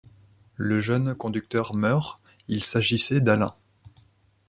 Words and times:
Le 0.55 0.79
jeune 0.81 1.13
conducteur 1.13 1.75
meurt, 1.75 2.19
il 2.47 2.63
s'agissait 2.63 3.21
d'Alain. 3.21 3.53